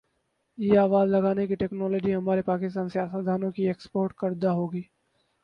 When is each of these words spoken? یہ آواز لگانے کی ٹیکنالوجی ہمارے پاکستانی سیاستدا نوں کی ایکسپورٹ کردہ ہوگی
یہ 0.57 0.77
آواز 0.79 1.09
لگانے 1.09 1.45
کی 1.47 1.55
ٹیکنالوجی 1.55 2.15
ہمارے 2.15 2.41
پاکستانی 2.41 2.89
سیاستدا 2.89 3.37
نوں 3.37 3.51
کی 3.51 3.67
ایکسپورٹ 3.67 4.13
کردہ 4.15 4.49
ہوگی 4.51 4.81